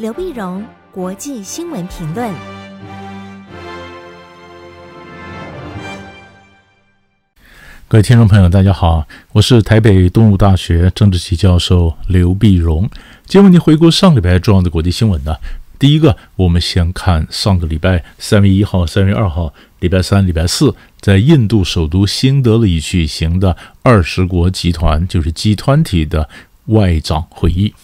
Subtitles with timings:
[0.00, 2.32] 刘碧荣，国际新闻评论。
[7.86, 12.88] 各位听众朋友，大家好，我是台北东吴大学政治系教授刘碧荣。
[13.26, 15.36] 今天为您回顾上礼拜重要的国际新闻呢。
[15.78, 26.30] 第一个，我们先看上个礼拜三月一号、三月二号，礼拜三、礼拜四，在印度首都新德里举行的二十国集团，就是 G20 的
[26.68, 27.74] 外长会议。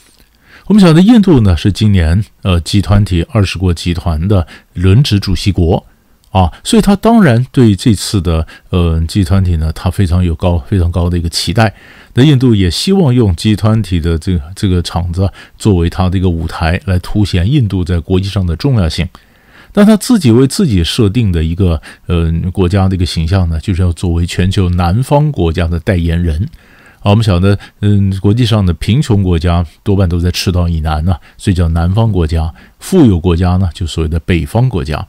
[0.67, 5.86] 我们晓得，印度呢是今年呃 G20 二十国集团的轮值主席国。
[6.32, 11.73] 啊，所以他当然对这次的呃 G20 呢，他非常有高非常高的一个期待。
[12.13, 19.09] 那印度也希望用 G20 的这个这个场子作为他的一个舞台，来凸显印度在国际上的重要性。
[19.73, 26.48] 那他自己为自己设定的一个呃国家的一个形象呢，就是要作为全球南方国家的代言人。
[27.07, 35.07] 啊，我们晓得，嗯，国际上的贫穷国家多半都在赤道以南呢，所以叫南方国家；富有国家呢，就所谓的北方国家。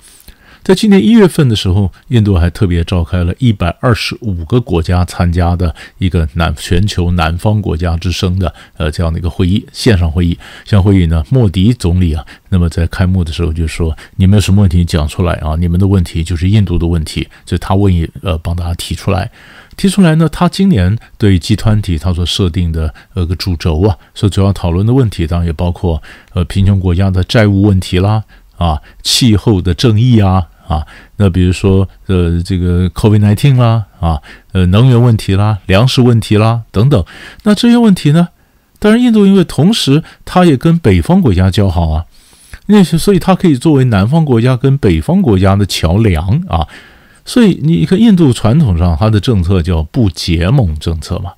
[0.67, 10.37] 在今年一月份的时候，印度还特别召开了一百二十五个国家参加的一个南全球南方国家之声的呃这样的一个会议，线上会议。
[10.65, 15.55] 像会议呢，莫迪总理啊，那么在开幕的时候就说：“你们有什么问题讲出来啊？
[15.57, 19.31] 你们的问题就是印度的问题。”所以他问一呃帮大家提出来，
[19.77, 28.25] 提出来呢，他今年对集团体他所设定的呃个主轴啊，所主要讨论的问题当然也包括呃贫穷国家的债务问题啦，
[28.57, 30.45] 啊气候的正义啊。
[30.67, 37.03] 啊，那比如说，呃，这个 COVID-19 啦，啊，呃，能源问题啦，粮食问题啦，等等。
[37.43, 38.27] 那这些问题呢，
[38.77, 42.05] 当然，印度因为同时它也跟北方国家交好啊，
[42.67, 46.67] 那所以它可以作为南方国家跟北方国家的桥梁啊。
[47.23, 51.31] 所以你看，印度传统上它的政策叫不结盟政策嘛。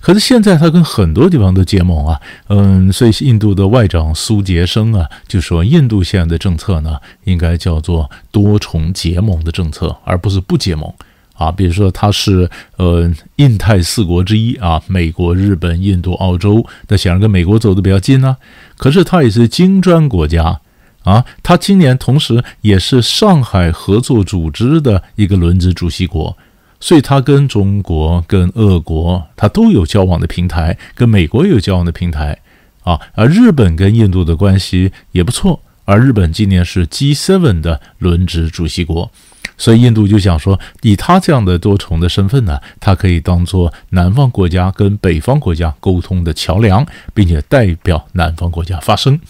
[0.00, 10.92] 可是现在他跟很多地方都结盟啊，嗯，所以印度的外长苏杰生啊就说，印度现在的政策呢，应该叫做多重结盟的政策，而不是不结盟
[11.34, 11.50] 啊。
[11.50, 18.36] 比如说，他是呃印太四国之一啊，美国、日本、印度、澳洲，那显然跟美国走的比较近呢。
[18.76, 20.60] 可是他也是金砖国家
[21.02, 26.36] 啊，他今年同时也是上海合作组织的一个轮值主席国。
[26.84, 32.36] 所以，他跟中国、跟俄国，他都有交往的平台，跟美国有交往的平台，
[32.82, 39.08] 啊，而日本跟印度的关系也不错，而日本今年是 G7 的轮值主席国，
[39.56, 46.84] 所以印度就想说，以他这样的多重的身份呢，他可以当做南方国家跟北方国家沟通的桥梁，
[47.14, 49.20] 并且代表南方国家发声。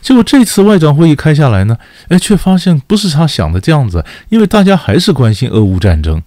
[0.00, 1.76] 结果这次外长会议开下来呢，
[2.08, 6.22] 哎，却发现不是他想的这样子，因为大家还是关心俄乌战争。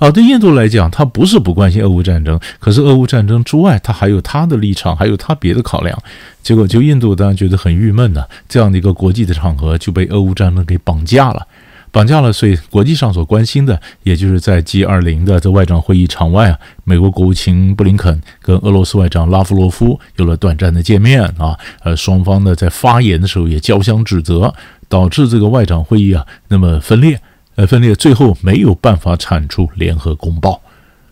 [0.00, 5.96] 啊，对印度来讲，他不是不关心俄乌战争，可是俄乌战争之外，他还有他的立场，还有他别的考量。
[6.42, 8.24] 结果，就印度当然觉得很郁闷呢。
[8.48, 11.46] 这样的一个国际的场合就被俄乌战争给绑架了，
[11.92, 12.32] 绑架了。
[12.32, 24.54] 所以，国际上所关心的，也就是在 G20 的这外长会议场外啊，美国国务卿布林肯跟俄罗斯外长拉夫罗夫有了短暂的见面啊，呃，双方呢在发言的时候也交相指责，
[24.88, 27.20] 导致这个外长会议啊那么分裂。
[27.60, 30.62] 呃，分裂最后没有办法产出联合公报，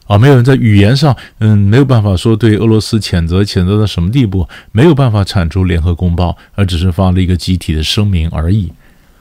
[0.07, 8.73] 啊，没有人在语言上，嗯，没有办法说对俄罗斯谴责，谴责到什么地步，没有办法产出联合公报，而只是发了一个集体的声明而已。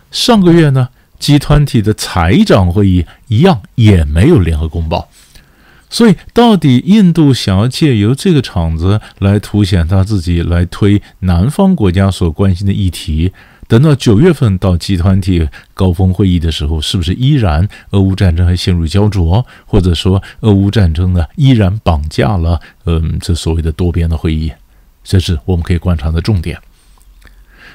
[0.10, 0.88] 上个月呢，
[1.20, 5.10] 集团体的财长会议一样也没有联合公报，
[5.90, 13.34] 所以到底印度想要借由这个场子来凸显他自己，来推南方国家所关心的议题。
[13.68, 24.52] 等到九月份到集团体高峰会议的时候，是不是依然俄乌战争还陷入胶着，或者说俄乌战争呢依然绑架了嗯这所谓的多边的会议？
[25.04, 26.58] 这是我们可以观察的重点。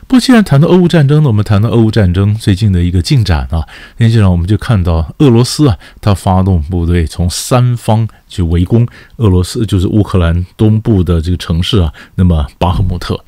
[0.08, 8.86] 不，既然谈到俄乌战争呢，我们谈到俄乌战争最近的一个进展啊，实际上我们就看到俄罗斯啊，他发动部队从三方去围攻
[9.18, 13.22] 俄罗斯，就是乌克兰东部的这个城市啊，那么巴赫穆特。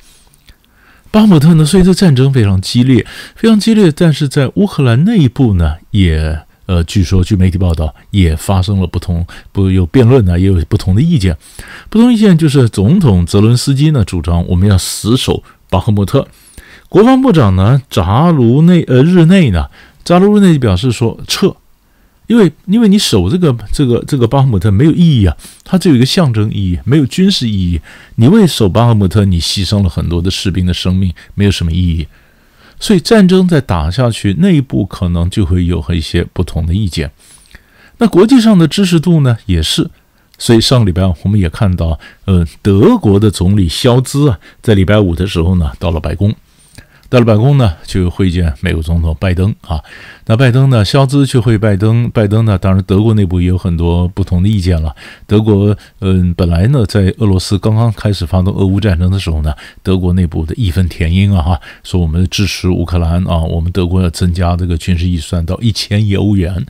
[1.15, 3.07] 巴姆特呢，所以这战争非常激烈，
[3.37, 3.89] 非常激烈。
[3.89, 11.37] 但是在乌克兰内部呢，也呃，据说据媒体报道，也发生了不同，不有辩论呢，也有不同的意见。
[11.89, 16.27] 不同意见就是总统泽伦斯基呢主张我们要死守巴赫穆特，
[16.89, 19.67] 国防部长呢扎卢内呃日内呢
[20.03, 21.55] 扎卢日内表示说撤。
[22.27, 27.79] 因为，因为你守这个这个这个巴赫穆特没有意义啊，它只有一个象征意义，没有军事意义。
[28.15, 32.07] 你为守巴赫穆特，你牺牲了很多的士兵的生命，没有什么意义。
[32.79, 37.11] 所以战争再打下去，内部可能就会有一些不同的意见。
[37.99, 39.89] 那国际上的支持度呢，也是。
[40.37, 46.35] 所以上礼拜我们也看到，呃，德国的总理肖兹啊，在礼拜五的时候呢，到了白宫。
[47.07, 49.79] 到了白宫呢，就会见美国总统拜登啊。
[50.25, 54.93] 那拜登呢，肖兹去会拜登，拜登呢，当然德国内部也有很多不同的意见了。
[55.27, 59.53] 德国，嗯，本来呢，在俄罗斯刚刚开始发动俄乌战争的时候呢，
[59.83, 66.65] 德国内部的义愤填膺啊，哈，说我们支持乌克兰啊，我们德国要增加这个军事预算到一千亿欧元。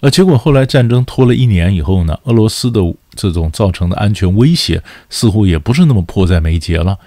[0.00, 2.80] 呃，结果后来战争拖了一年以后呢，俄罗斯的
[3.14, 6.98] 这种造成的安全威胁似乎也不是那么迫在眉睫了，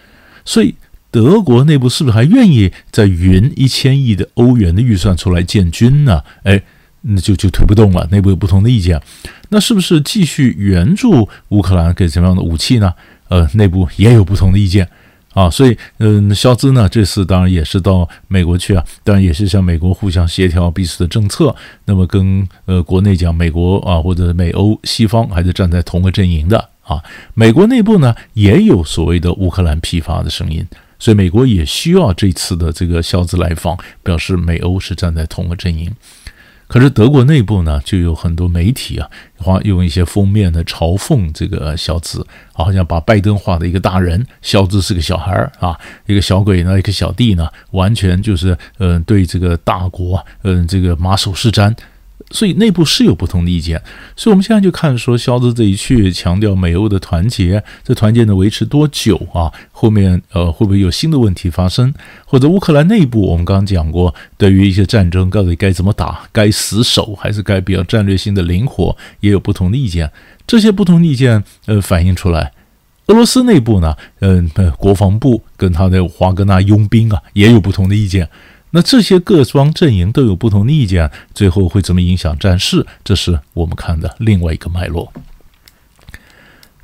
[0.46, 0.74] 所以。
[1.14, 6.24] 德国内部是不是还愿意再匀一千亿的欧元的预算出来建军呢？
[6.42, 6.60] 哎，
[7.02, 8.08] 那就就推不动了。
[8.10, 9.00] 内部有不同的意见，
[9.50, 12.92] 那是不是继续援助乌克兰给什么样的武器呢？
[13.28, 14.90] 呃，内部也有不同的意见
[15.36, 15.48] 啊。
[15.48, 21.56] 所以，嗯，肖兹呢这次当然也是到美国去啊，当然也是向美国互相协调彼此的政策。
[21.86, 27.00] 那么跟呃国内讲，美国啊或者美欧西方还是站在同个阵营的啊。
[27.36, 30.66] 美国内部呢也有所谓的乌克兰批发的声音。
[31.04, 35.94] 所以美国也需要这次的这个肖兹来访，表示美欧是站在同个阵营。
[36.66, 39.10] 可是德国内部呢，就有很多媒体啊，
[39.66, 51.76] 用一些封面的嘲讽这个肖兹，好像把拜登画的一个大人，肖兹是个小孩儿啊，一个小鬼呢，一个小弟呢，完全就是嗯、对这个大国嗯、这个马首是瞻。
[52.34, 53.80] 所以内部是有不同的意见，
[54.16, 59.54] 所以我们现在就看说，肖兹这一去强调美欧的团结，这团结能维持多久啊？
[59.72, 61.94] 后面呃会不会有新的问题发生？
[62.26, 70.12] 或者乌克兰内部，我们刚刚讲过，对于一些战争到底该怎么打，该死守还是该比较战略性的灵活，也有不同的意见。
[70.48, 72.52] 这些不同的意见呃反映出来，
[73.06, 78.28] 俄罗斯内部呢，嗯、呃，国防部跟他的华格纳佣兵啊也有不同的意见。
[78.76, 82.88] 那这些各方阵营都有不同的意见，最后会怎么影响战事？
[83.04, 85.14] 这是我们看的另外一个脉络。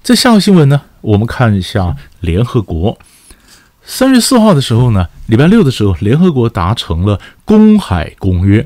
[0.03, 2.99] 在下个新闻呢，我们看一下联合国。
[3.83, 8.63] 三月四号的时候呢，礼拜六的时候，联合国达成了公海公约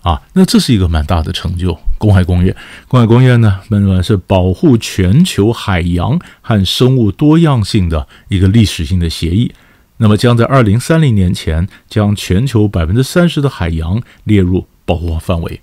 [0.00, 1.78] 啊，那这是一个蛮大的成就。
[1.98, 2.56] 公海公约，
[2.88, 9.52] 公海公约呢，那么是保护全球海洋和生物多样性的一个历史性的协议。
[10.02, 15.60] 那么将在二零三零年前将全球百分之三十的海洋列入保护范围，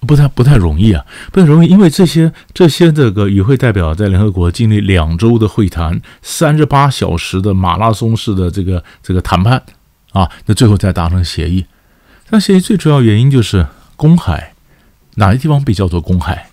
[0.00, 9.62] 不太不太容易啊，不太容易，因为这些这些这个与会代表在联合国经历两周的会谈，三十八小时的马拉松式的这个这个谈判
[10.12, 11.64] 啊，那最后才达成协议。
[12.28, 13.66] 但协议最主要原因就是
[13.96, 14.52] 公海，
[15.14, 16.50] 哪些地方被叫做公海？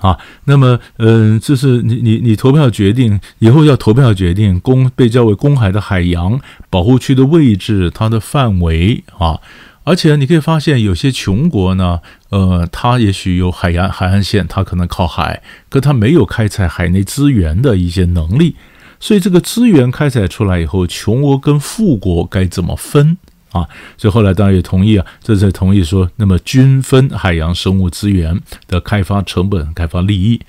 [0.00, 6.40] 啊，那么，嗯、呃，就是你你你投票决定以后要投票决定公被叫为公海的海洋
[6.70, 9.40] 保护区的位置，它的范围啊，
[9.82, 12.00] 而且你可以发现有些穷国呢，
[12.30, 18.54] 呃，它也许有海岸海岸线，它可能靠海，可它没有开采海内资源的一些能力，
[19.00, 23.16] 所以这个资源开采出来以后，穷国跟富国该怎么分？
[23.52, 23.66] 啊，
[23.96, 30.40] 所以后来当然也同意啊，这才同意说，那么均分海洋生物资源的开发成本、开发利益。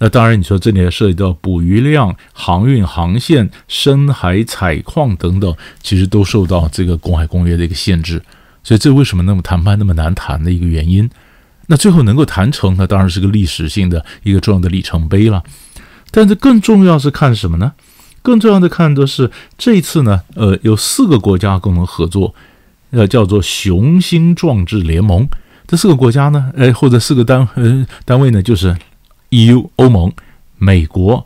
[0.00, 5.52] 那当然，你说这里也涉及到捕鱼量、航运航线、深海采矿等等，
[5.82, 8.22] 其实都受到这个公海公约的一个限制。
[8.62, 11.10] 所以这为什么那么谈判那么难谈的一个原因。
[11.66, 15.42] 那最后能够谈成，那当然是个历史性的一个重要的里程碑了。
[16.12, 17.72] 但是更重要是看什么呢？
[18.28, 22.34] 更重要的看的是这一次呢，呃，有四个国家共同合作，
[22.90, 25.26] 呃，叫做雄心壮志联盟。
[25.66, 28.76] 这四个国家呢，呃，或者四个单呃单位呢，就是
[29.30, 30.12] EU 欧盟、
[30.58, 31.24] 美国、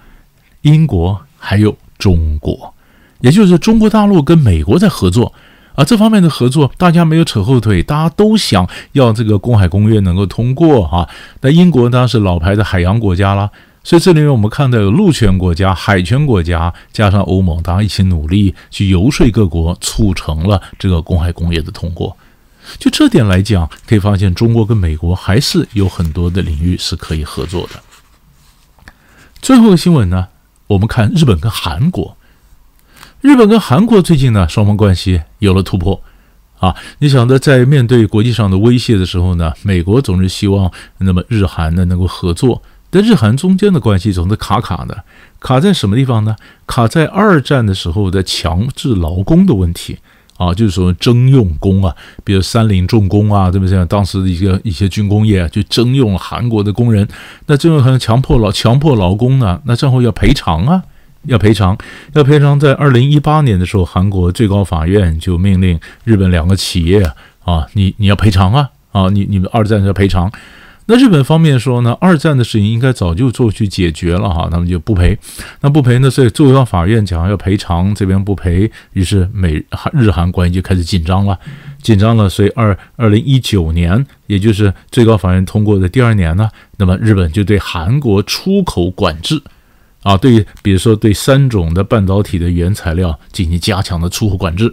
[0.61, 2.73] 英国还有中国，
[3.19, 5.35] 也就是中国大陆跟美国在合作。
[5.75, 11.09] 而这方面的合作，大家没有扯后腿，大家都想要这个公海公约能够通过啊。
[11.41, 13.50] 那英国当然是老牌的海洋国家啦。
[13.85, 22.17] 所以这里面我们看到有陆权国家、海权国家，加上欧盟，大家一起努力去游说各国，促成了这个公海公约的通过。
[22.79, 27.83] 就这点来讲，可以发现中国跟美国还是有很多的领域是可以合作的。
[29.41, 30.29] 最后一个新闻呢，
[30.69, 32.17] 我们看日本跟韩国。
[33.21, 36.01] 日本跟韩国最近呢，双方关系有了突破
[36.61, 36.77] 啊！
[36.99, 42.62] 你想的，在面对国际上的威胁的时候呢，美国总是希望那么日韩呢能够合作。
[42.93, 45.03] 但日韩中间的关系总是卡卡的，
[45.41, 46.37] 卡在什么地方呢？
[46.67, 49.97] 卡在二战的时候的强制劳工的问题
[50.37, 53.83] 啊，就是说征用工啊，比如三菱重工啊，对不对？
[53.87, 57.09] 当时的一个一些军工业就征用韩国的工人，
[57.47, 60.83] 那征用很强迫劳强迫劳工呢，那战后要赔偿啊，
[61.25, 61.79] 要赔偿，
[62.13, 62.61] 要赔偿。
[62.61, 67.03] 在二零一八年的时候，韩国最高法院就命令日本两个企业
[67.45, 70.31] 啊，你你要赔偿啊，啊，你你们二战要赔偿。
[70.87, 75.17] 那日本方面说呢，二战的事情应该早就做去解决了哈，他们就不赔。
[75.61, 81.39] 那不赔呢，所以最高法院讲要赔偿，这边不赔，于是美日韩关系就开始紧张了，
[81.81, 82.29] 紧张了。
[82.29, 89.41] 所以二二零一九年，也就是最高法院通过的第二年呢，那么日本就对韩国出口管制，
[90.03, 94.73] 啊，对，比如说对三种的半导体的原材料进行加强的出口管制。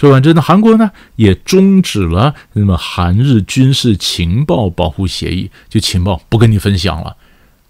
[0.00, 7.18] 说完之后呢，韩国呢也终止了那么韩日军事情报保护协议，就情报不跟你分享了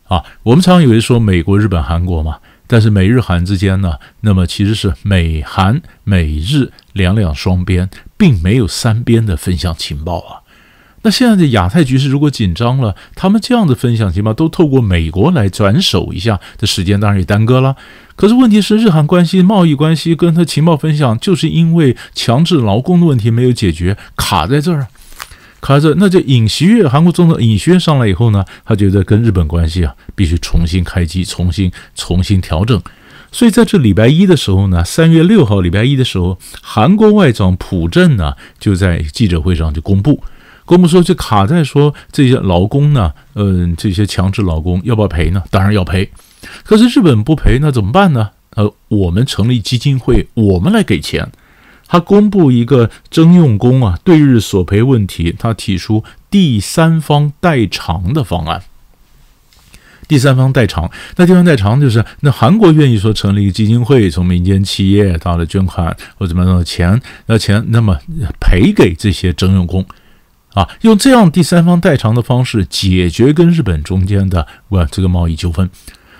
[0.05, 0.23] 啊。
[0.45, 10.41] 我们常常以为说美国、日本、韩国嘛，但是美日韩之间呢，那么其实是美韩、美日两两双边，并没有三边的分享情报啊。
[11.03, 17.75] 那现在的亚太局势如果紧张了，他们这样的分享情报都透过美国来转手一下，这时间当然也耽搁了。
[18.17, 24.89] 可是问题是，日韩关系、贸易关系跟他情报分享，就是因为强制劳工的问题没有解决，卡在这儿，
[25.63, 25.95] 卡在这。
[25.95, 32.79] 那这尹锡悦，韩国总统尹锡悦上来以后呢，他觉得跟日本关系啊，必须重新开机，重新重新调整。
[33.33, 40.23] 所以在这礼拜一的时候呢，三月六号礼拜一的时候，韩国外长朴振呢就在记者会上就公布。
[40.71, 45.43] 公布说，就卡在说这些劳工呢，嗯，这些强制劳工要不要赔呢？
[45.51, 46.09] 当然要赔。
[46.63, 48.31] 可是日本不赔，那怎么办呢？
[48.51, 51.29] 呃，我们成立基金会，我们来给钱。
[51.89, 58.63] 他公布一个征用工啊对日索赔问题，他提出第三方代偿的方案。
[60.07, 67.99] 第三方代偿，那第三方代偿就是那韩国愿意说成立一个基金会，从民间企业到了捐款或者怎么样的钱，那钱那么
[68.39, 69.85] 赔给这些征用工。
[70.55, 75.71] 啊，用这样第三方代偿的方式解决跟日本中间的哇这个贸易纠纷，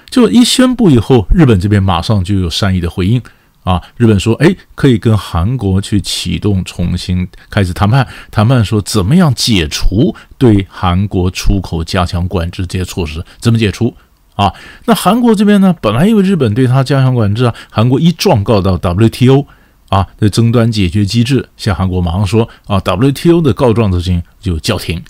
[0.09, 3.21] 就一宣布以后，日本这边马上就有善意的回应
[3.65, 3.83] 啊。
[3.97, 13.93] 日本说，哎，可以跟韩国去启动重新开始谈判，谈判说怎么样解除对韩国出口加强管制这些措施，怎么解除
[14.37, 14.53] 啊？
[14.85, 19.47] 那韩国这边呢，本来因为日本对他加强管制啊，韩国一状告到 WTO。
[19.91, 25.03] 啊，这争端解决机制，像韩国马上说啊，WTO 的告状的事情就叫停，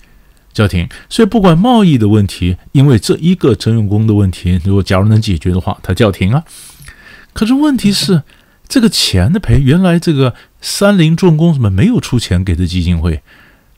[0.51, 0.89] 叫停。
[1.07, 6.43] 所以不管贸易的问题，因为这一个征用工的问题，如果假如能解决的话，它叫停啊。
[7.31, 8.23] 可是问题是，
[8.67, 13.21] 这个钱的赔，原来这个三菱重工什么没有出钱给这基金会？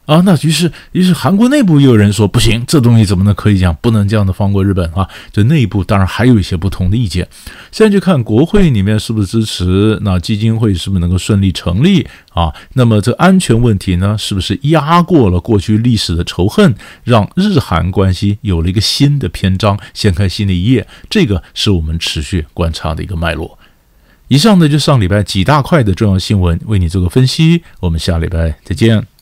[0.05, 5.07] 啊，那于是，于是韩国内部又有人说不行，这东西怎么能可以讲，不能这样的放过日本啊？
[5.31, 7.25] 这内部当然还有一些不同的意见。
[7.71, 12.53] 现在就看国会里面是不是支持，那基金会是不是能够顺利成立啊？
[12.73, 20.85] 那么这安全问题呢，是不是压过了过去历史的仇恨，让日韩关系有了一个新的篇章，掀开新的一页？
[21.09, 23.57] 这个是我们持续观察的一个脉络。
[24.27, 27.63] 以上呢，就上礼拜几大块的重要新闻，为你做个分析。
[27.79, 29.12] 我们下礼拜再见。